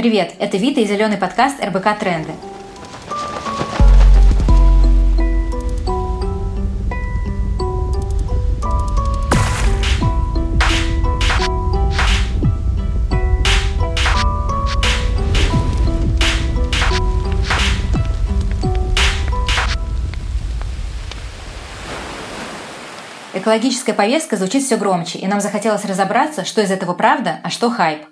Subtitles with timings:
[0.00, 2.32] Привет, это Вита и зеленый подкаст РБК «Тренды».
[23.34, 27.68] Экологическая повестка звучит все громче, и нам захотелось разобраться, что из этого правда, а что
[27.68, 28.06] хайп.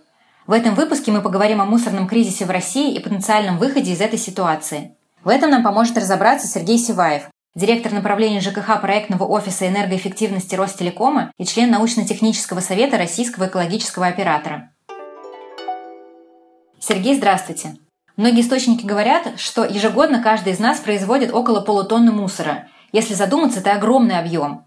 [0.48, 4.18] В этом выпуске мы поговорим о мусорном кризисе в России и потенциальном выходе из этой
[4.18, 4.96] ситуации.
[5.22, 11.44] В этом нам поможет разобраться Сергей Сиваев, директор направления ЖКХ проектного офиса энергоэффективности Ростелекома и
[11.44, 14.70] член научно-технического совета Российского экологического оператора.
[16.80, 17.76] Сергей, здравствуйте.
[18.16, 22.68] Многие источники говорят, что ежегодно каждый из нас производит около полутонны мусора.
[22.92, 24.64] Если задуматься, это огромный объем.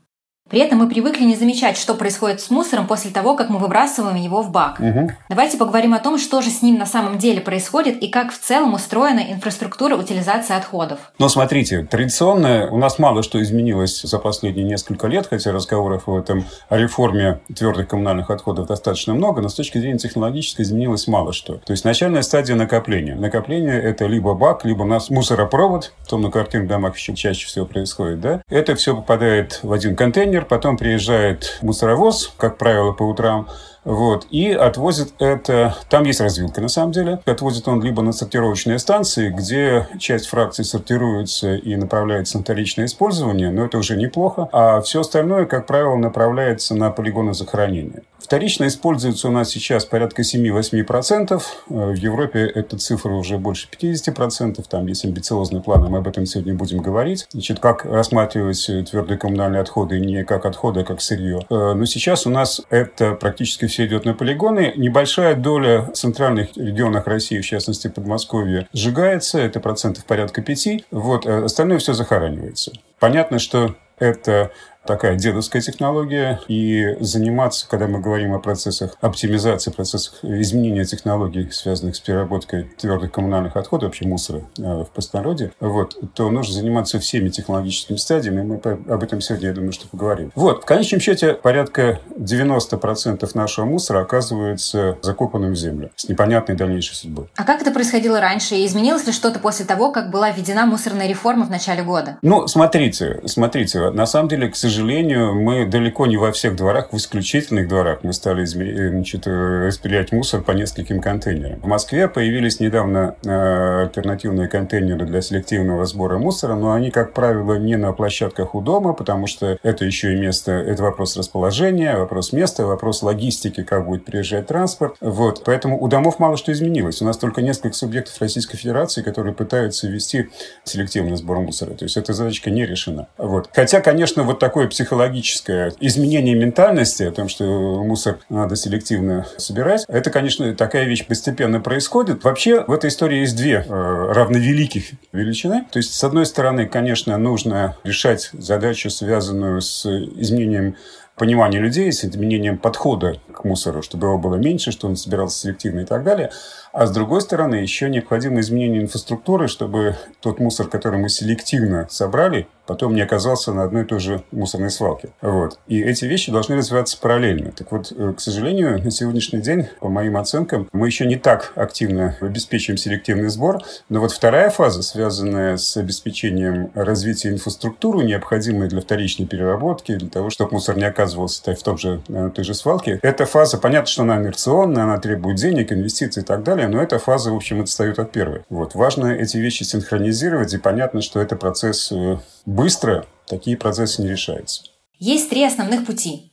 [0.51, 4.17] При этом мы привыкли не замечать, что происходит с мусором после того, как мы выбрасываем
[4.17, 4.81] его в бак.
[4.81, 5.11] Угу.
[5.29, 8.37] Давайте поговорим о том, что же с ним на самом деле происходит и как в
[8.37, 10.99] целом устроена инфраструктура утилизации отходов.
[11.19, 16.17] Ну, смотрите, традиционно у нас мало что изменилось за последние несколько лет, хотя разговоров в
[16.17, 21.31] этом о реформе твердых коммунальных отходов достаточно много, но с точки зрения технологической изменилось мало
[21.31, 21.59] что.
[21.59, 23.15] То есть начальная стадия накопления.
[23.15, 27.47] Накопление– это либо бак, либо у нас мусоропровод, в том на квартирных домах еще чаще
[27.47, 28.41] всего происходит, да?
[28.49, 33.47] Это все попадает в один контейнер, контейнер, потом приезжает мусоровоз, как правило, по утрам,
[33.83, 35.75] вот, и отвозит это...
[35.89, 37.19] Там есть развилка, на самом деле.
[37.25, 43.49] Отвозит он либо на сортировочные станции, где часть фракций сортируется и направляется на вторичное использование,
[43.49, 44.47] но это уже неплохо.
[44.51, 48.03] А все остальное, как правило, направляется на полигоны захоронения.
[48.21, 51.41] Вторично используется у нас сейчас порядка 7-8%.
[51.67, 54.63] В Европе эта цифра уже больше 50%.
[54.69, 57.27] Там есть амбициозные планы, мы об этом сегодня будем говорить.
[57.31, 61.45] Значит, как рассматривать твердые коммунальные отходы не как отходы, а как сырье.
[61.49, 64.73] Э, но сейчас у нас это практически все идет на полигоны.
[64.75, 69.39] Небольшая доля в центральных регионах России, в частности Подмосковье, сжигается.
[69.39, 70.85] Это процентов порядка 5.
[70.91, 72.71] Вот, остальное все захоранивается.
[72.99, 74.51] Понятно, что это
[74.85, 81.95] такая дедовская технология, и заниматься, когда мы говорим о процессах оптимизации, процессах изменения технологий, связанных
[81.95, 87.29] с переработкой твердых коммунальных отходов, вообще мусора э, в простонародье, вот, то нужно заниматься всеми
[87.29, 90.31] технологическими стадиями, мы об этом сегодня, я думаю, что поговорим.
[90.35, 96.95] Вот, в конечном счете, порядка 90% нашего мусора оказывается закопанным в землю с непонятной дальнейшей
[96.95, 97.27] судьбой.
[97.35, 98.55] А как это происходило раньше?
[98.55, 102.17] И изменилось ли что-то после того, как была введена мусорная реформа в начале года?
[102.21, 106.91] Ну, смотрите, смотрите, на самом деле, к сожалению, сожалению, мы далеко не во всех дворах,
[106.91, 111.59] в исключительных дворах мы стали э, значит, э, распределять мусор по нескольким контейнерам.
[111.59, 117.55] В Москве появились недавно э, альтернативные контейнеры для селективного сбора мусора, но они, как правило,
[117.55, 122.31] не на площадках у дома, потому что это еще и место, это вопрос расположения, вопрос
[122.31, 124.95] места, вопрос логистики, как будет приезжать транспорт.
[125.01, 125.43] Вот.
[125.45, 127.01] Поэтому у домов мало что изменилось.
[127.01, 130.29] У нас только несколько субъектов Российской Федерации, которые пытаются ввести
[130.63, 131.71] селективный сбор мусора.
[131.71, 133.07] То есть эта задачка не решена.
[133.17, 133.49] Вот.
[133.53, 139.85] Хотя, конечно, вот такой такое психологическое изменение ментальности, о том, что мусор надо селективно собирать,
[139.87, 142.23] это, конечно, такая вещь постепенно происходит.
[142.23, 145.65] Вообще в этой истории есть две э, равновеликих величины.
[145.71, 150.75] То есть, с одной стороны, конечно, нужно решать задачу, связанную с изменением
[151.21, 155.81] понимания людей, с изменением подхода к мусору, чтобы его было меньше, что он собирался селективно
[155.81, 156.31] и так далее.
[156.73, 162.47] А с другой стороны, еще необходимо изменение инфраструктуры, чтобы тот мусор, который мы селективно собрали,
[162.71, 165.09] потом не оказался на одной и той же мусорной свалке.
[165.21, 165.59] Вот.
[165.67, 167.51] И эти вещи должны развиваться параллельно.
[167.51, 171.51] Так вот, э, к сожалению, на сегодняшний день, по моим оценкам, мы еще не так
[171.55, 173.61] активно обеспечиваем селективный сбор.
[173.89, 180.29] Но вот вторая фаза, связанная с обеспечением развития инфраструктуры, необходимой для вторичной переработки, для того,
[180.29, 184.03] чтобы мусор не оказывался в том же, на той же свалке, эта фаза, понятно, что
[184.03, 187.99] она инерционная, она требует денег, инвестиций и так далее, но эта фаза, в общем, отстает
[187.99, 188.43] от первой.
[188.49, 188.75] Вот.
[188.75, 192.17] Важно эти вещи синхронизировать, и понятно, что это процесс э,
[192.61, 194.61] быстро, такие процессы не решаются.
[194.99, 196.31] Есть три основных пути.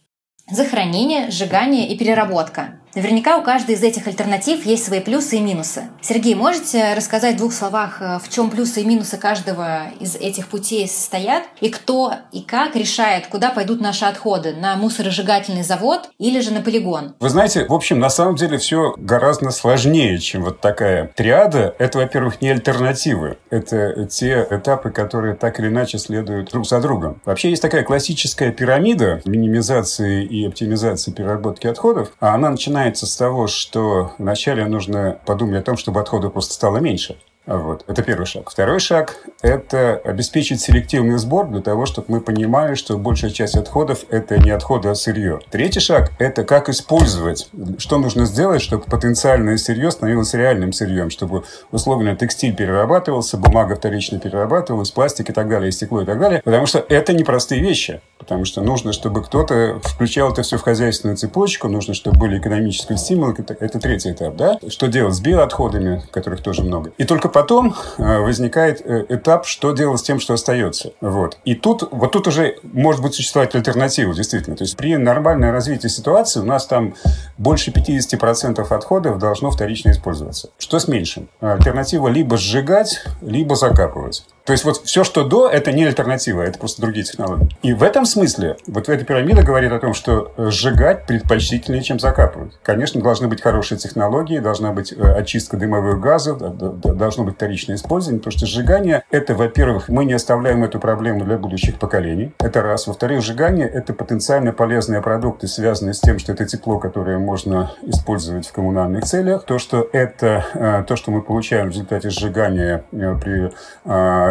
[0.50, 2.80] Захоронение, сжигание и переработка.
[2.98, 5.84] Наверняка у каждой из этих альтернатив есть свои плюсы и минусы.
[6.00, 10.48] Сергей, можете рассказать в двух словах, э, в чем плюсы и минусы каждого из этих
[10.48, 11.44] путей состоят?
[11.60, 14.52] И кто и как решает, куда пойдут наши отходы?
[14.54, 17.14] На мусоросжигательный завод или же на полигон?
[17.20, 21.76] Вы знаете, в общем, на самом деле все гораздо сложнее, чем вот такая триада.
[21.78, 23.38] Это, во-первых, не альтернативы.
[23.48, 27.22] Это те этапы, которые так или иначе следуют друг за другом.
[27.24, 33.16] Вообще есть такая классическая пирамида минимизации и оптимизации переработки отходов, а она начинает начинается с
[33.16, 37.18] того, что вначале нужно подумать о том, чтобы отходов просто стало меньше.
[37.48, 37.82] Вот.
[37.86, 38.50] Это первый шаг.
[38.50, 44.04] Второй шаг– это обеспечить селективный сбор для того, чтобы мы понимали, что большая часть отходов–
[44.10, 45.40] это не отходы, а сырье.
[45.50, 47.48] Третий шаг– это как использовать,
[47.78, 54.18] что нужно сделать, чтобы потенциальное сырье становилось реальным сырьем, чтобы условно текстиль перерабатывался, бумага вторично
[54.18, 56.42] перерабатывалась, пластик и так далее, и стекло и так далее.
[56.44, 58.02] Потому что это непростые вещи.
[58.18, 62.98] Потому что нужно, чтобы кто-то включал это все в хозяйственную цепочку, нужно, чтобы были экономические
[62.98, 63.34] стимулы.
[63.38, 64.58] Это, это третий этап, да?
[64.68, 66.92] Что делать с биоотходами, которых тоже много.
[66.98, 70.90] И только потом э, возникает э, этап, что делать с тем, что остается.
[71.00, 71.38] Вот.
[71.44, 74.56] И тут, вот тут уже может быть существовать альтернатива, действительно.
[74.56, 76.96] То есть при нормальном развитии ситуации у нас там
[77.36, 80.50] больше 50% отходов должно вторично использоваться.
[80.58, 81.28] Что с меньшим?
[81.38, 84.26] Альтернатива либо сжигать, либо закапывать.
[84.48, 87.50] То есть вот все, что до, это не альтернатива, это просто другие технологии.
[87.60, 92.00] И в этом смысле, вот эта пирамида говорит о том, что э, сжигать предпочтительнее, чем
[92.00, 92.58] закапывать.
[92.62, 98.20] Конечно, должны быть хорошие технологии, должна быть э, очистка дымовых газов, должно быть вторичное использование,
[98.20, 102.86] потому что сжигание– это, во-первых, мы не оставляем эту проблему для будущих поколений, это раз.
[102.86, 108.48] Во-вторых, сжигание– это потенциально полезные продукты, связанные с тем, что это тепло, которое можно использовать
[108.48, 113.52] в коммунальных целях, то, что это э, то, что мы получаем в результате сжигания при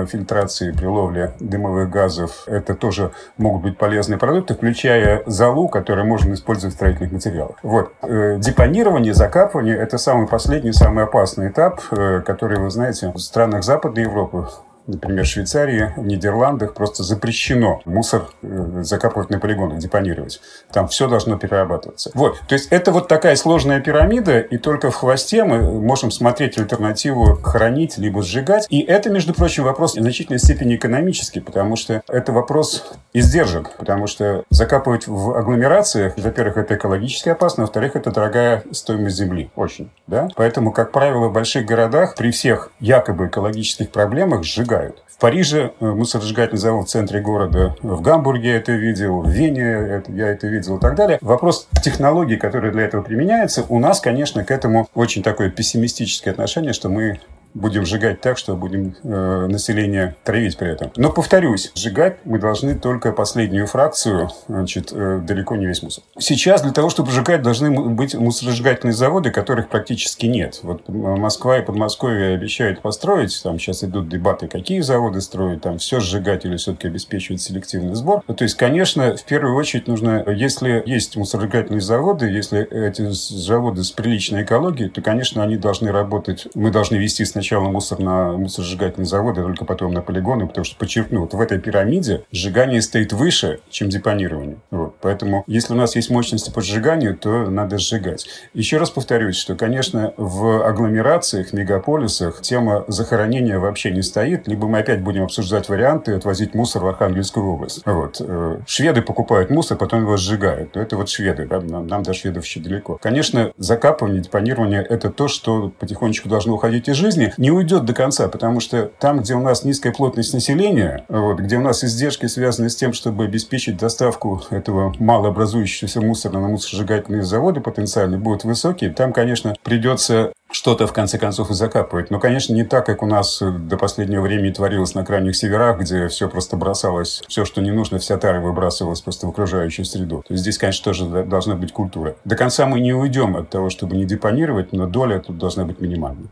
[0.07, 6.33] фильтрации, при ловле дымовых газов, это тоже могут быть полезные продукты, включая золу, которую можно
[6.33, 7.57] использовать в строительных материалах.
[7.63, 7.93] Вот.
[8.01, 13.63] Э, депонирование, закапывание– это самый последний, самый опасный этап, э, который, вы знаете, в странах
[13.63, 14.47] Западной Европы
[14.87, 20.41] например, в Швейцарии, в Нидерландах просто запрещено мусор э, закапывать на полигонах, депонировать.
[20.71, 22.11] Там все должно перерабатываться.
[22.13, 22.39] Вот.
[22.47, 27.37] То есть это вот такая сложная пирамида, и только в хвосте мы можем смотреть альтернативу
[27.43, 28.65] хранить либо сжигать.
[28.69, 34.07] И это, между прочим, вопрос в значительной степени экономический, потому что это вопрос издержек, потому
[34.07, 39.51] что закапывать в агломерациях, во-первых, это экологически опасно, во-вторых, это дорогая стоимость земли.
[39.55, 39.91] Очень.
[40.07, 40.29] Да?
[40.35, 45.03] Поэтому, как правило, в больших городах при всех якобы экологических проблемах сжигать сжигают.
[45.07, 50.03] В Париже э, мусоросжигательный завод в центре города, в Гамбурге я это видел, в Вене
[50.09, 51.17] я это видел и так далее.
[51.21, 56.73] Вопрос технологий, которые для этого применяются, у нас, конечно, к этому очень такое пессимистическое отношение,
[56.73, 57.19] что мы
[57.57, 60.91] будем сжигать так, что будем э, население травить при этом.
[60.95, 66.03] Но, повторюсь, сжигать мы должны только последнюю фракцию, значит, э, далеко не весь мусор.
[66.17, 70.59] Сейчас для того, чтобы сжигать, должны быть мусоросжигательные заводы, которых практически нет.
[70.63, 75.99] Вот Москва и Подмосковье обещают построить, там сейчас идут дебаты, какие заводы строить, там все
[75.99, 78.23] сжигать или все-таки обеспечивать селективный сбор.
[78.27, 83.83] Ну, то есть, конечно, в первую очередь нужно, если есть мусоросжигательные заводы, если эти заводы
[83.83, 88.33] с приличной экологией, то, конечно, они должны работать, мы должны вести сначала сначала мусор на
[88.33, 92.81] мусоросжигательные заводы, а только потом на полигоны, потому что, подчеркну, вот в этой пирамиде сжигание
[92.81, 94.57] стоит выше, чем депонирование.
[94.69, 94.95] Вот.
[94.99, 98.27] Поэтому, если у нас есть мощности по сжиганию, то надо сжигать.
[98.53, 104.79] Еще раз повторюсь, что, конечно, в агломерациях, мегаполисах тема захоронения вообще не стоит, либо мы
[104.79, 107.81] опять будем обсуждать варианты отвозить мусор в Архангельскую область.
[107.85, 108.17] Вот.
[108.19, 110.75] Э, шведы покупают мусор, потом его сжигают.
[110.75, 111.61] Это вот шведы, да?
[111.61, 112.97] нам, нам до шведов еще далеко.
[113.01, 118.27] Конечно, закапывание, депонирование– это то, что потихонечку должно уходить из жизни, не уйдет до конца,
[118.27, 122.69] потому что там, где у нас низкая плотность населения, вот, где у нас издержки связаны
[122.69, 129.13] с тем, чтобы обеспечить доставку этого малообразующегося мусора на мусоросжигательные заводы потенциально будут высокие, там,
[129.13, 132.09] конечно, придется что-то в конце концов и закапывать.
[132.09, 136.07] Но, конечно, не так, как у нас до последнего времени творилось на крайних северах, где
[136.07, 140.23] все просто бросалось, все, что не нужно, вся тара выбрасывалась просто в окружающую среду.
[140.27, 142.15] То есть здесь, конечно, тоже должна быть культура.
[142.25, 145.81] До конца мы не уйдем от того, чтобы не депонировать, но доля тут должна быть
[145.81, 146.29] минимальной.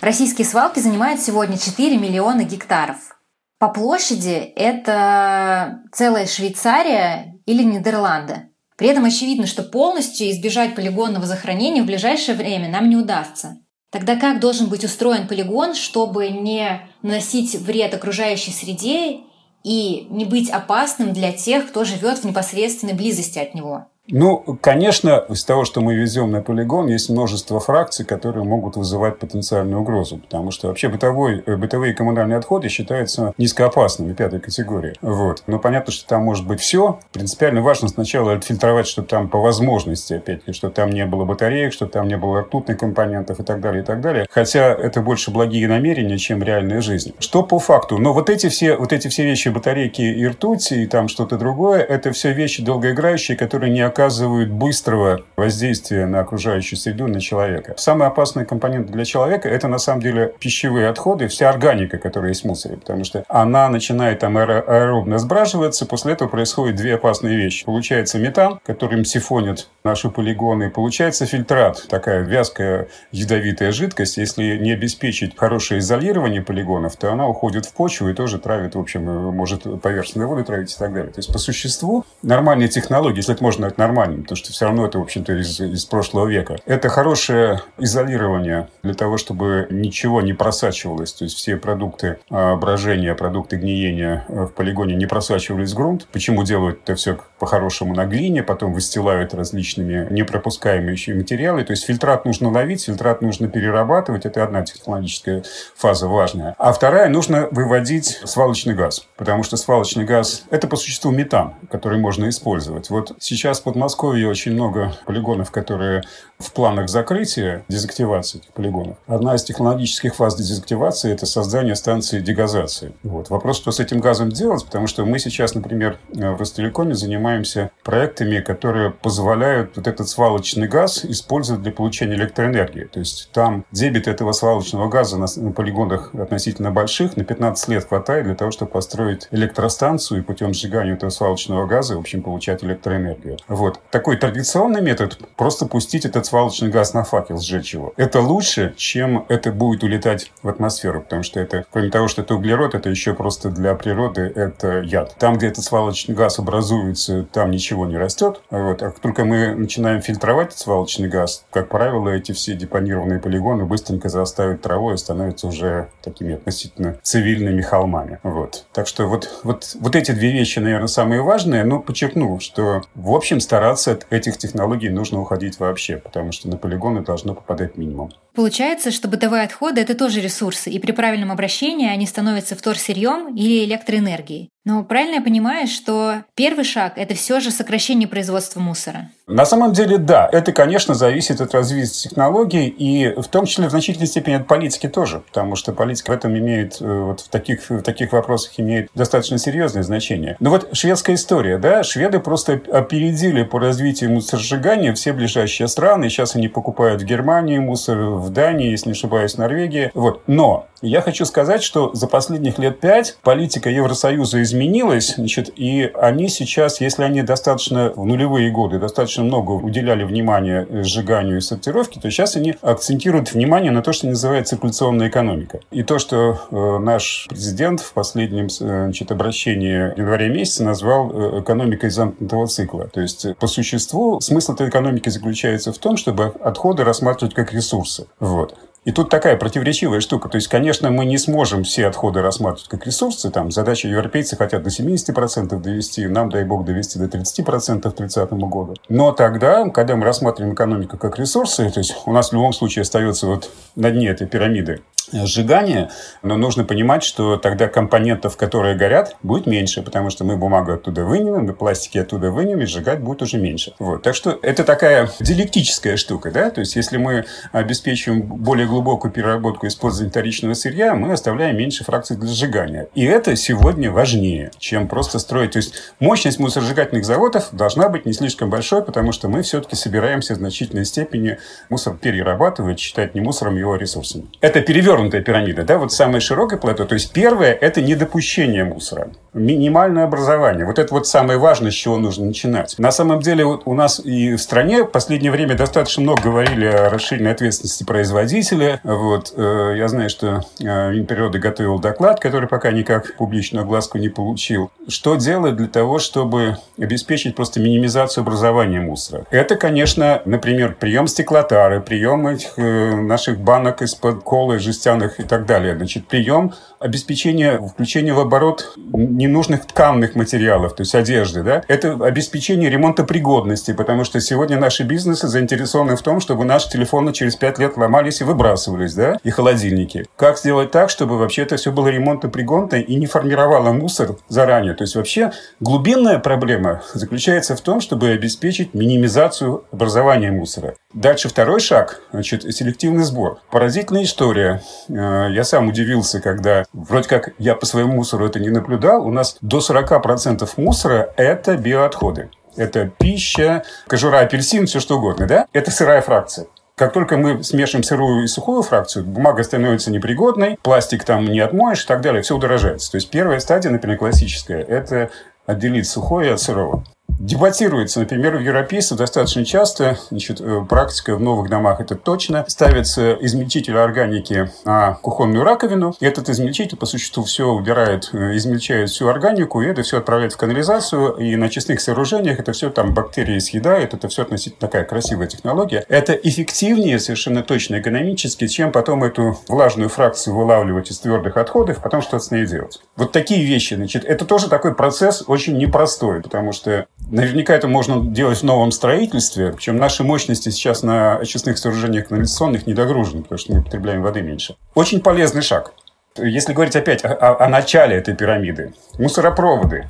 [0.00, 3.18] Российские свалки занимают сегодня 4 миллиона гектаров.
[3.58, 8.50] По площади это целая Швейцария или Нидерланды.
[8.76, 13.56] При этом очевидно, что полностью избежать полигонного захоронения в ближайшее время нам не удастся.
[13.90, 19.20] Тогда как должен быть устроен полигон, чтобы не наносить вред окружающей среде
[19.64, 23.88] и не быть опасным для тех, кто живет в непосредственной близости от него?
[24.08, 29.18] Ну, конечно, из того, что мы везем на полигон, есть множество фракций, которые могут вызывать
[29.18, 34.94] потенциальную угрозу, потому что вообще бытовой, э, бытовые коммунальные отходы считаются низкоопасными, пятой категории.
[35.00, 35.42] Вот.
[35.48, 37.00] Но понятно, что там может быть все.
[37.12, 41.86] Принципиально важно сначала отфильтровать, что там по возможности, опять-таки, что там не было батареек, что
[41.86, 44.26] там не было ртутных компонентов и так далее, и так далее.
[44.30, 47.12] Хотя это больше благие намерения, чем реальная жизнь.
[47.18, 47.98] Что по факту?
[47.98, 51.80] Но вот эти все, вот эти все вещи, батарейки и ртуть, и там что-то другое,
[51.80, 57.74] это все вещи долгоиграющие, которые не оказывают быстрого воздействия на окружающую среду, на человека.
[57.78, 62.42] Самый опасный компонент для человека– это на самом деле пищевые отходы, вся органика, которая есть
[62.42, 67.64] в мусоре, потому что она начинает там аэробно сбраживаться, после этого происходят две опасные вещи.
[67.64, 74.18] Получается метан, которым сифонят наши полигоны, получается фильтрат, такая вязкая ядовитая жидкость.
[74.18, 78.78] Если не обеспечить хорошее изолирование полигонов, то она уходит в почву и тоже травит, в
[78.78, 81.12] общем, может поверхностные воды травить и так далее.
[81.12, 84.86] То есть, по существу, нормальные технологии, если это можно назвать нормальным, потому что все равно
[84.86, 90.32] это, в общем-то, из, из прошлого века, это хорошее изолирование для того, чтобы ничего не
[90.32, 91.12] просачивалось.
[91.12, 96.06] То есть, все продукты а, брожения, продукты гниения в полигоне не просачивались в грунт.
[96.12, 101.64] Почему делают это все по-хорошему на глине, потом выстилают различными непропускаемые материалы.
[101.64, 104.26] То есть, фильтрат нужно ловить, фильтрат нужно перерабатывать.
[104.26, 105.44] Это одна технологическая
[105.76, 106.54] фаза важная.
[106.58, 109.06] А вторая, нужно выводить свалочный газ.
[109.16, 112.90] Потому что свалочный газ– это по существу метан, который можно использовать.
[112.90, 116.02] Вот сейчас в Подмосковье очень много полигонов, которые
[116.38, 118.96] в планах закрытия, дезактивации этих полигонов.
[119.06, 122.92] Одна из технологических фаз дезактивации– это создание станции дегазации.
[123.02, 123.30] Вот.
[123.30, 128.40] Вопрос, что с этим газом делать, потому что мы сейчас, например, в Ростелекоме занимаемся проектами,
[128.40, 132.84] которые позволяют вот этот свалочный газ использовать для получения электроэнергии.
[132.84, 137.86] То есть там дебит этого свалочного газа на, на полигонах относительно больших на 15 лет
[137.86, 142.62] хватает для того, чтобы построить электростанцию и путем сжигания этого свалочного газа, в общем, получать
[142.62, 143.38] электроэнергию.
[143.48, 143.65] Вот.
[143.90, 147.92] Такой традиционный метод– просто пустить этот свалочный газ на факел, сжечь его.
[147.96, 152.34] Это лучше, чем это будет улетать в атмосферу, потому что это, кроме того, что это
[152.34, 155.14] углерод, это еще просто для природы это яд.
[155.18, 158.40] Там, где этот свалочный газ образуется, там ничего не растет.
[158.50, 158.82] Вот.
[158.82, 163.64] А как только мы начинаем фильтровать этот свалочный газ, как правило, эти все депонированные полигоны
[163.64, 168.18] быстренько зарастают травой и становятся уже такими относительно цивильными холмами.
[168.22, 168.66] Вот.
[168.72, 171.64] Так что вот, вот, вот эти две вещи, наверное, самые важные.
[171.64, 176.58] Но подчеркну, что в общем стараться от этих технологий нужно уходить вообще, потому что на
[176.58, 178.10] полигоны должно попадать минимум.
[178.36, 183.64] Получается, что бытовые отходы– это тоже ресурсы, и при правильном обращении они становятся вторсырьем или
[183.64, 184.50] электроэнергией.
[184.66, 189.10] Но правильно я понимаю, что первый шаг– это все же сокращение производства мусора?
[189.28, 190.28] На самом деле, да.
[190.32, 194.88] Это, конечно, зависит от развития технологий, и в том числе в значительной степени от политики
[194.88, 198.90] тоже, потому что политика в этом имеет, э, вот в таких, в таких вопросах имеет
[198.92, 200.36] достаточно серьезное значение.
[200.40, 206.34] Но вот шведская история, да, шведы просто опередили по развитию мусоросжигания все ближайшие страны, сейчас
[206.34, 209.90] они покупают в Германии мусор, в Дании, если не ошибаюсь, в Норвегии.
[209.94, 210.22] Вот.
[210.26, 216.28] Но я хочу сказать, что за последних лет пять политика Евросоюза изменилась, значит, и они
[216.28, 222.10] сейчас, если они достаточно в нулевые годы достаточно много уделяли внимания сжиганию и сортировке, то
[222.10, 225.60] сейчас они акцентируют внимание на то, что называется циркуляционная экономика.
[225.70, 231.40] И то, что э, наш президент в последнем значит, обращении в январе месяце назвал э,
[231.40, 232.88] экономикой замкнутого цикла.
[232.88, 238.06] То есть, по существу, смысл этой экономики заключается в том, чтобы отходы рассматривать как ресурсы.
[238.18, 238.56] Вот.
[238.86, 240.28] И тут такая противоречивая штука.
[240.28, 243.32] То есть, конечно, мы не сможем все отходы рассматривать как ресурсы.
[243.32, 248.30] Там задача европейцы хотят до 70% довести, нам, дай бог, довести до 30% к 30
[248.32, 248.74] году.
[248.88, 252.82] Но тогда, когда мы рассматриваем экономику как ресурсы, то есть у нас в любом случае
[252.82, 254.82] остается вот на дне этой пирамиды
[255.12, 255.90] сжигания,
[256.22, 261.04] но нужно понимать, что тогда компонентов, которые горят, будет меньше, потому что мы бумагу оттуда
[261.04, 263.74] вынем, мы пластики оттуда вынем, и сжигать будет уже меньше.
[263.78, 264.02] Вот.
[264.02, 269.66] Так что это такая диалектическая штука, да, то есть если мы обеспечиваем более глубокую переработку
[269.66, 272.88] использования вторичного сырья, мы оставляем меньше фракций для сжигания.
[272.94, 275.52] И это сегодня важнее, чем просто строить.
[275.52, 280.34] То есть мощность мусоросжигательных заводов должна быть не слишком большой, потому что мы все-таки собираемся
[280.34, 284.26] в значительной степени мусор перерабатывать, считать не мусором, его ресурсами.
[284.40, 286.84] Это перевернутый перевернутая пирамида, да, вот самое широкое плато.
[286.84, 290.64] То есть первое– это недопущение мусора, минимальное образование.
[290.64, 292.74] Вот это вот самое важное, с чего нужно начинать.
[292.78, 296.66] На самом деле вот у нас и в стране в последнее время достаточно много говорили
[296.66, 298.80] о расширенной ответственности производителя.
[298.82, 304.08] Вот, э, я знаю, что э, Минприроды готовил доклад, который пока никак публичную огласку не
[304.08, 304.70] получил.
[304.88, 309.26] Что делать для того, чтобы обеспечить просто минимизацию образования мусора?
[309.30, 315.24] Это, конечно, например, прием стеклотары, прием этих э, наших банок из-под колы, жести жестяных и
[315.24, 315.76] так далее.
[315.76, 321.42] Значит, прием обеспечения включения в оборот ненужных тканных материалов, то есть одежды.
[321.42, 321.62] Да?
[321.68, 327.12] Это обеспечение ремонта пригодности, потому что сегодня наши бизнесы заинтересованы в том, чтобы наши телефоны
[327.12, 330.06] через 5 лет ломались и выбрасывались, да, и холодильники.
[330.16, 334.74] Как сделать так, чтобы вообще это все было ремонтопригодно и не формировало мусор заранее?
[334.74, 340.74] То есть вообще глубинная проблема заключается в том, чтобы обеспечить минимизацию образования мусора.
[340.92, 343.40] Дальше второй шаг, значит, селективный сбор.
[343.50, 344.62] Поразительная история.
[344.88, 349.06] Э, я сам удивился, когда вроде как я по своему мусору это не наблюдал.
[349.06, 352.30] У нас до 40% мусора– это биоотходы.
[352.56, 355.46] Это пища, кожура апельсин, все что угодно, да?
[355.52, 356.46] Это сырая фракция.
[356.74, 361.84] Как только мы смешиваем сырую и сухую фракцию, бумага становится непригодной, пластик там не отмоешь
[361.84, 362.90] и так далее, все удорожается.
[362.90, 365.10] То есть первая стадия, например, классическая, это
[365.46, 366.84] отделить сухое от сырого.
[367.18, 373.14] Дебатируется, например, в европейцев достаточно часто, значит, э, практика в новых домах это точно, ставится
[373.14, 379.08] измельчитель органики на кухонную раковину, и этот измельчитель по существу все убирает, э, измельчает всю
[379.08, 383.38] органику, и это все отправляет в канализацию, и на честных сооружениях это все там бактерии
[383.38, 385.86] съедают, это все относительно такая красивая технология.
[385.88, 392.02] Это эффективнее совершенно точно экономически, чем потом эту влажную фракцию вылавливать из твердых отходов, потом
[392.02, 392.80] что-то с ней делать.
[392.96, 398.04] Вот такие вещи, значит, это тоже такой процесс очень непростой, потому что Наверняка это можно
[398.04, 403.54] делать в новом строительстве, причем наши мощности сейчас на очистных сооружениях канализационных недогружены, потому что
[403.54, 404.56] мы потребляем воды меньше.
[404.74, 405.72] Очень полезный шаг.
[406.16, 409.88] Если говорить опять о, о, о начале этой пирамиды, мусоропроводы.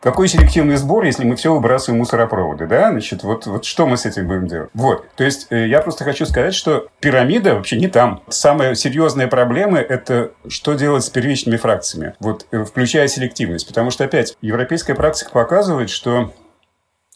[0.00, 2.90] Какой селективный сбор, если мы все выбрасываем мусоропроводы, да?
[2.90, 4.68] Значит, вот, вот что мы с этим будем делать?
[4.74, 5.06] Вот.
[5.14, 8.20] То есть, э, я просто хочу сказать, что пирамида вообще не там.
[8.28, 13.68] Самая серьезная проблема– это что делать с первичными фракциями, вот, э, включая селективность.
[13.68, 16.32] Потому что, опять, европейская практика показывает, что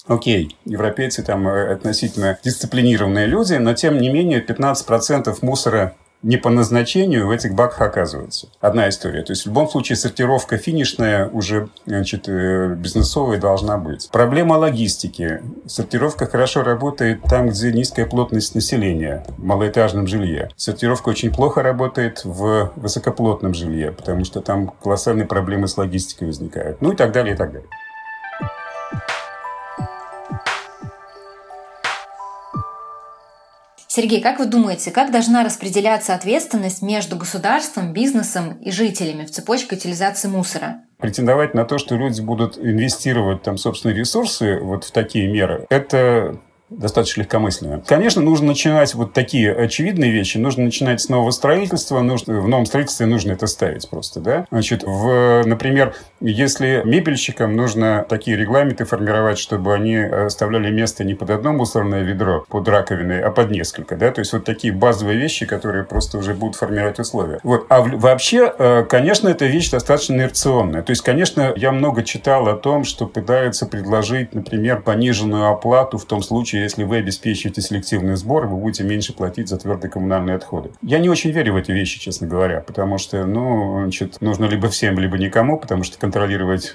[0.06, 6.50] Окей, европейцы там э, относительно дисциплинированные люди, но тем не менее 15% мусора не по
[6.50, 8.48] назначению в этих баках оказывается.
[8.60, 9.22] Одна история.
[9.22, 14.08] То есть, в любом случае, сортировка финишная уже значит, э, бизнесовая должна быть.
[14.10, 15.42] Проблема логистики.
[15.66, 20.50] Сортировка хорошо работает там, где низкая плотность населения в малоэтажном жилье.
[20.56, 26.80] Сортировка очень плохо работает в высокоплотном жилье, потому что там колоссальные проблемы с логистикой возникают.
[26.80, 27.68] Ну и так далее, и так далее.
[33.96, 39.74] Сергей, как вы думаете, как должна распределяться ответственность между государством, бизнесом и жителями в цепочке
[39.74, 40.82] утилизации мусора?
[40.98, 46.38] Претендовать на то, что люди будут инвестировать там собственные ресурсы вот в такие меры, это
[46.68, 47.82] достаточно легкомысленно.
[47.86, 50.38] Конечно, нужно начинать вот такие очевидные вещи.
[50.38, 52.00] Нужно начинать с нового строительства.
[52.00, 54.20] Нужно, в новом строительстве нужно это ставить просто.
[54.20, 54.46] Да?
[54.50, 55.94] Значит, в, например,
[56.30, 62.44] если мебельщикам нужно такие регламенты формировать, чтобы они оставляли место не под одно мусорное ведро
[62.48, 63.96] под раковиной, а под несколько.
[63.96, 64.10] Да?
[64.10, 67.38] То есть вот такие базовые вещи, которые просто уже будут формировать условия.
[67.42, 67.66] Вот.
[67.68, 70.82] А вообще, э, конечно, эта вещь достаточно инерционная.
[70.82, 76.04] То есть, конечно, я много читал о том, что пытаются предложить, например, пониженную оплату в
[76.04, 80.70] том случае, если вы обеспечиваете селективный сбор, вы будете меньше платить за твердые коммунальные отходы.
[80.82, 84.68] Я не очень верю в эти вещи, честно говоря, потому что, ну, значит, нужно либо
[84.68, 86.15] всем, либо никому, потому что контролировать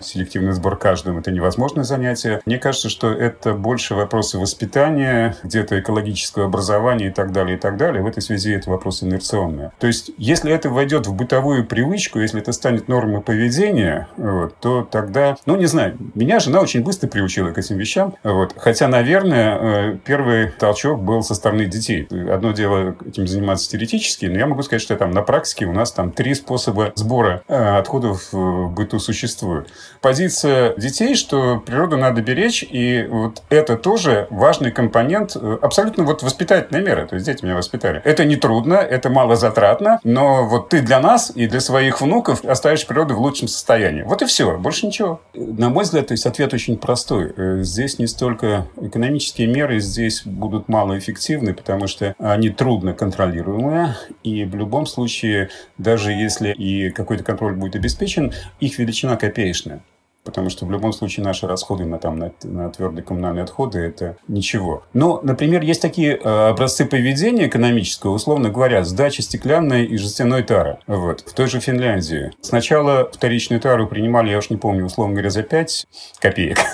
[0.01, 2.41] селективный сбор каждым– это невозможное занятие.
[2.45, 7.77] Мне кажется, что это больше вопросы воспитания, где-то экологического образования и так далее, и так
[7.77, 8.03] далее.
[8.03, 9.69] В этой связи это вопрос инерционный.
[9.79, 14.87] То есть, если это войдет в бытовую привычку, если это станет нормой поведения, вот, то
[14.89, 19.61] тогда, ну, не знаю, меня жена очень быстро приучила к этим вещам, вот, хотя, наверное,
[19.61, 22.07] Э, первый толчок был со стороны детей.
[22.31, 25.91] Одно дело этим заниматься теоретически, но я могу сказать, что там на практике у нас
[25.91, 29.69] там три способа сбора э, отходов в быту существуют.
[30.01, 36.23] Позиция детей, что природу надо беречь, и вот это тоже важный компонент, э, абсолютно вот
[36.23, 37.05] воспитательная мера.
[37.05, 38.01] То есть дети меня воспитали.
[38.03, 42.43] Это не трудно, это мало затратно, но вот ты для нас и для своих внуков
[42.43, 44.01] оставишь природу в лучшем состоянии.
[44.01, 45.21] Вот и все, больше ничего.
[45.33, 47.33] На мой взгляд, то есть ответ очень простой.
[47.63, 54.55] Здесь не столько экономические меры здесь будут малоэффективны, потому что они трудно контролируемые, и в
[54.55, 59.81] любом случае, даже если и какой-то контроль будет обеспечен, их величина копеечная.
[60.23, 64.17] Потому что в любом случае наши расходы на, там, на, на твердые коммунальные отходы– это
[64.27, 64.83] ничего.
[64.93, 70.77] Но, например, есть такие э, образцы поведения экономического, условно говоря, сдача стеклянной и жестяной тары.
[70.85, 71.21] Вот.
[71.21, 72.31] В той же Финляндии.
[72.41, 75.87] Сначала вторичную тару принимали, я уж не помню, условно говоря, за 5
[76.19, 76.59] копеек.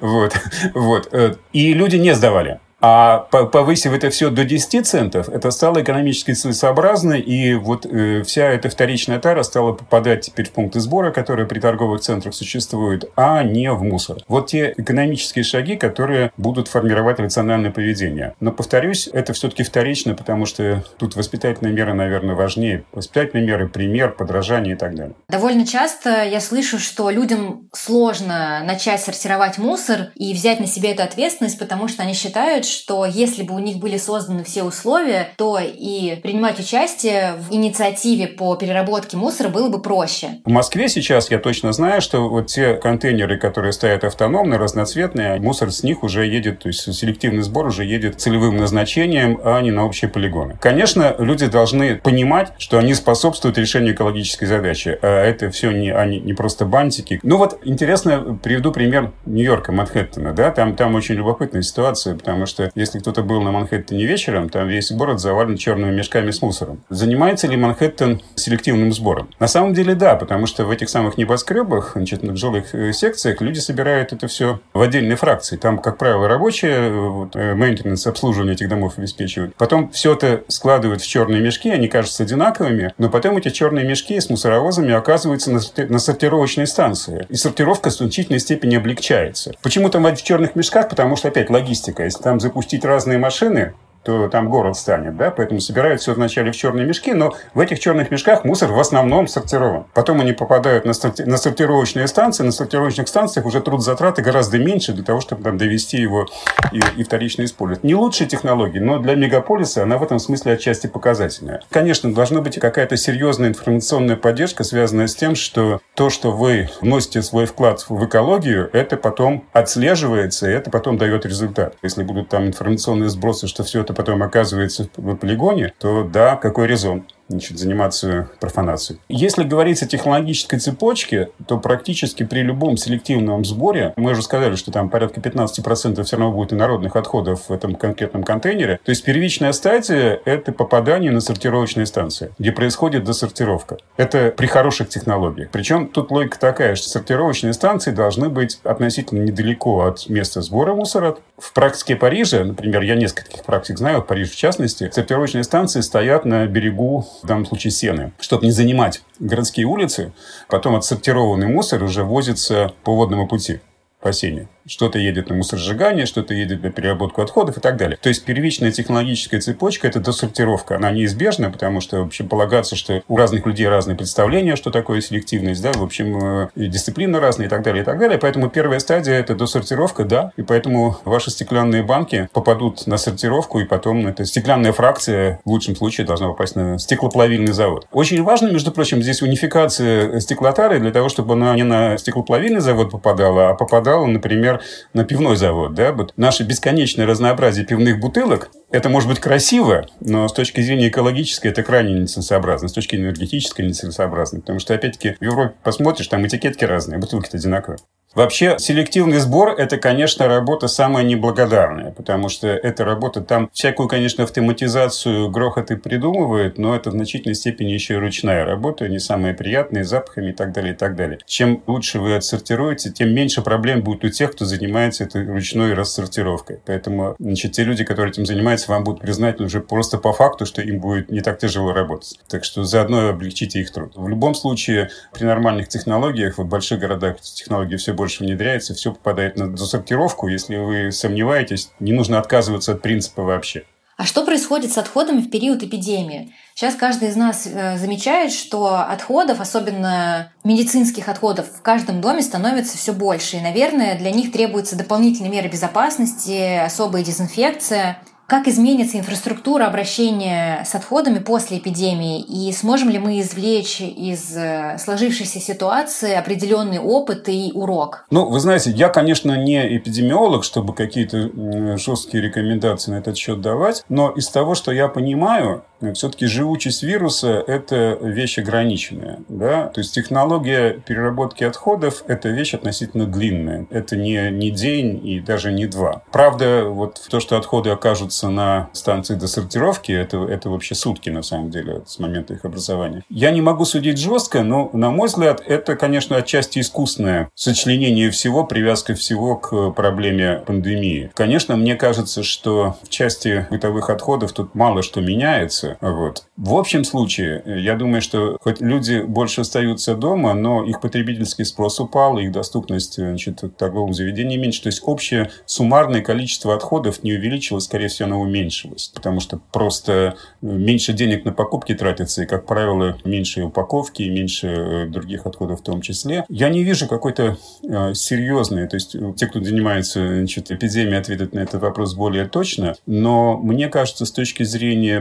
[0.00, 0.34] Вот.
[0.74, 1.08] Вот.
[1.12, 2.58] Э, и люди не сдавали.
[2.80, 8.50] А повысив это все до 10 центов, это стало экономически целесообразно, и вот э, вся
[8.50, 13.42] эта вторичная тара стала попадать теперь в пункты сбора, которые при торговых центрах существуют, а
[13.42, 14.18] не в мусор.
[14.28, 18.34] Вот те экономические шаги, которые будут формировать рациональное поведение.
[18.38, 22.84] Но, повторюсь, это все-таки вторично, потому что тут воспитательные меры, наверное, важнее.
[22.92, 25.14] Воспитательные меры, пример, подражание и так далее.
[25.28, 31.02] Довольно часто я слышу, что людям сложно начать сортировать мусор и взять на себя эту
[31.02, 35.58] ответственность, потому что они считают, что если бы у них были созданы все условия, то
[35.60, 40.40] и принимать участие в инициативе по переработке мусора было бы проще.
[40.44, 45.70] В Москве сейчас я точно знаю, что вот те контейнеры, которые стоят автономно, разноцветные, мусор
[45.70, 49.84] с них уже едет, то есть селективный сбор уже едет целевым назначением, а не на
[49.84, 50.58] общие полигоны.
[50.60, 54.98] Конечно, люди должны понимать, что они способствуют решению экологической задачи.
[55.02, 57.20] А это все не, они, не просто бантики.
[57.22, 60.32] Ну вот, интересно, приведу пример Нью-Йорка, Манхэттена.
[60.32, 60.50] Да?
[60.50, 64.90] Там, там очень любопытная ситуация, потому что если кто-то был на Манхэттене вечером, там весь
[64.92, 66.82] город завален черными мешками с мусором.
[66.88, 69.28] Занимается ли Манхэттен селективным сбором?
[69.38, 73.40] На самом деле да, потому что в этих самых небоскребах, значит, на жилых э, секциях
[73.40, 75.56] люди собирают это все в отдельные фракции.
[75.56, 79.54] Там, как правило, рабочие, вот, мейнтенанс, э, обслуживание этих домов обеспечивают.
[79.56, 84.18] Потом все это складывают в черные мешки, они кажутся одинаковыми, но потом эти черные мешки
[84.20, 87.26] с мусоровозами оказываются на, на сортировочной станции.
[87.28, 89.52] И сортировка в значительной степени облегчается.
[89.62, 90.88] Почему там в черных мешках?
[90.88, 92.04] Потому что, опять, логистика.
[92.04, 93.74] Если там запустить разные машины,
[94.08, 97.78] то там город станет, да, поэтому собирают все вначале в черные мешки, но в этих
[97.78, 99.84] черных мешках мусор в основном сортирован.
[99.92, 101.24] Потом они попадают на, сорти...
[101.24, 105.58] на сортировочные станции, на сортировочных станциях уже труд затраты гораздо меньше для того, чтобы там
[105.58, 106.26] довести его
[106.72, 107.84] и, и вторично использовать.
[107.84, 111.60] Не лучшая технология, но для мегаполиса она в этом смысле отчасти показательная.
[111.68, 117.20] Конечно, должна быть какая-то серьезная информационная поддержка, связанная с тем, что то, что вы вносите
[117.20, 121.74] свой вклад в экологию, это потом отслеживается, и это потом дает результат.
[121.82, 126.68] Если будут там информационные сбросы, что все это потом оказывается в полигоне, то да, какой
[126.68, 127.04] резон?
[127.28, 129.00] Значит, заниматься профанацией.
[129.08, 134.70] Если говорить о технологической цепочке, то практически при любом селективном сборе, мы уже сказали, что
[134.70, 139.52] там порядка 15% все равно будет инородных отходов в этом конкретном контейнере, то есть первичная
[139.52, 143.78] стадия– это попадание на сортировочные станции, где происходит досортировка.
[143.96, 145.50] Это при хороших технологиях.
[145.50, 151.16] Причем тут логика такая, что сортировочные станции должны быть относительно недалеко от места сбора мусора.
[151.36, 156.24] В практике Парижа, например, я нескольких практик знаю, в Париже в частности, сортировочные станции стоят
[156.24, 160.12] на берегу в данном случае сены, чтобы не занимать городские улицы.
[160.48, 163.60] Потом отсортированный мусор уже возится по водному пути
[164.00, 164.48] по сене.
[164.68, 167.98] Что-то едет на мусоросжигание, что-то едет на переработку отходов и так далее.
[168.00, 170.76] То есть первичная технологическая цепочка– это досортировка.
[170.76, 175.00] Она неизбежна, потому что, в общем, полагаться, что у разных людей разные представления, что такое
[175.00, 178.18] селективность, да, в общем, э, дисциплины разные и так далее, и так далее.
[178.18, 183.64] Поэтому первая стадия– это досортировка, да, и поэтому ваши стеклянные банки попадут на сортировку, и
[183.64, 187.86] потом эта стеклянная фракция в лучшем случае должна попасть на стеклоплавильный завод.
[187.90, 192.90] Очень важно, между прочим, здесь унификация стеклотары для того, чтобы она не на стеклоплавильный завод
[192.90, 194.57] попадала, а попадала, например,
[194.94, 195.74] на пивной завод.
[195.74, 195.92] Да?
[195.92, 201.48] Вот наше бесконечное разнообразие пивных бутылок, это может быть красиво, но с точки зрения экологической
[201.48, 204.40] это крайне нецелесообразно, с точки энергетической нецелесообразно.
[204.40, 207.78] Потому что, опять-таки, в Европе посмотришь, там этикетки разные, бутылки-то одинаковые.
[208.14, 214.24] Вообще, селективный сбор– это, конечно, работа самая неблагодарная, потому что эта работа там всякую, конечно,
[214.24, 219.84] автоматизацию, грохоты придумывает, но это в значительной степени еще и ручная работа, не самая приятная,
[219.84, 221.18] с запахами и так далее, и так далее.
[221.26, 226.60] Чем лучше вы отсортируете, тем меньше проблем будет у тех, кто занимается этой ручной рассортировкой.
[226.64, 230.62] Поэтому, значит, те люди, которые этим занимаются, вам будут признательны уже просто по факту, что
[230.62, 232.18] им будет не так тяжело работать.
[232.28, 233.92] Так что заодно облегчите их труд.
[233.96, 238.92] В любом случае, при нормальных технологиях, вот в больших городах технологии все больше внедряется, все
[238.92, 240.28] попадает на досортировку.
[240.28, 243.64] Если вы сомневаетесь, не нужно отказываться от принципа вообще.
[243.98, 246.32] А что происходит с отходами в период эпидемии?
[246.54, 252.78] Сейчас каждый из нас э, замечает, что отходов, особенно медицинских отходов, в каждом доме становится
[252.78, 253.38] все больше.
[253.38, 258.00] И, наверное, для них требуются дополнительные меры безопасности, особая дезинфекция.
[258.28, 262.20] Как изменится инфраструктура обращения с отходами после эпидемии?
[262.20, 268.04] И сможем ли мы извлечь из э, сложившейся ситуации определенный опыт и урок?
[268.10, 273.82] Ну, вы знаете, я, конечно, не эпидемиолог, чтобы какие-то жесткие рекомендации на этот счет давать,
[273.88, 275.64] но из того, что я понимаю,
[275.94, 279.20] все-таки живучесть вируса– это вещь ограниченная.
[279.28, 279.68] Да?
[279.68, 283.66] То есть технология переработки отходов– это вещь относительно длинная.
[283.70, 286.02] Это не, не день и даже не два.
[286.10, 291.50] Правда, вот то, что отходы окажутся на станции досортировки, это, это вообще сутки на самом
[291.50, 293.02] деле с момента их образования.
[293.08, 298.44] Я не могу судить жестко, но, на мой взгляд, это, конечно, отчасти искусственное сочленение всего,
[298.44, 301.10] привязка всего к проблеме пандемии.
[301.14, 305.78] Конечно, мне кажется, что в части бытовых отходов тут мало что меняется, вопросы.
[305.86, 306.24] Вот.
[306.36, 311.80] В общем случае, я думаю, что хоть люди больше остаются дома, но их потребительский спрос
[311.80, 314.62] упал, их доступность значит, к торговым заведениям меньше.
[314.62, 318.90] То есть общее суммарное количество отходов не увеличилось, скорее всего, оно уменьшилось.
[318.94, 324.46] Потому что просто меньше денег на покупки тратится, и, как правило, меньше упаковки и меньше
[324.48, 326.24] э, других отходов в том числе.
[326.28, 331.40] Я не вижу какой-то э, серьезной, то есть те, кто занимается значит, эпидемией, ответят на
[331.40, 335.00] этот вопрос более точно, но мне кажется, с точки зрения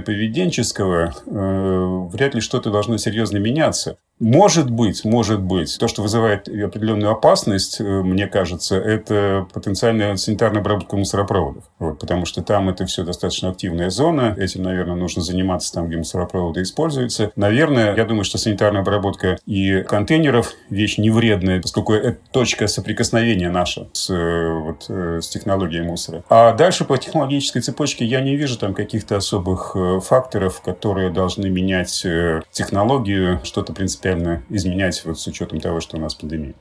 [0.57, 3.97] поведенческого, э, вряд ли что-то должно серьезно меняться.
[4.19, 5.77] Может быть, может быть.
[5.77, 11.63] То, что вызывает определенную опасность, э, мне кажется, это потенциальная санитарная обработка мусоропроводов.
[11.77, 14.34] Вот, потому что там это все достаточно активная зона.
[14.36, 17.32] Этим, наверное, нужно заниматься там, где мусоропроводы используются.
[17.36, 23.51] Наверное, я думаю, что санитарная обработка и контейнеров– вещь не вредная, поскольку это точка соприкосновения
[23.51, 26.23] наша с, э, вот, э, с технологией мусора.
[26.30, 32.06] А дальше по технологической цепочке я не вижу там каких-то особых факторов, которые должны менять
[32.51, 36.53] технологию, что-то принципиально принципиально изменять вот с учетом того, что у нас пандемия.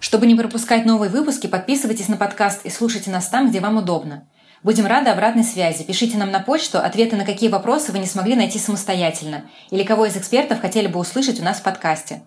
[0.00, 4.28] Чтобы не пропускать новые выпуски, подписывайтесь на подкаст и слушайте нас там, где вам удобно.
[4.62, 5.84] Будем рады обратной связи.
[5.84, 10.06] Пишите нам на почту ответы на какие вопросы вы не смогли найти самостоятельно или кого
[10.06, 12.22] из экспертов хотели бы услышать у нас в подкасте.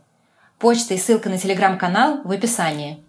[0.57, 3.03] Почта и ссылка на телеграм-канал в описании.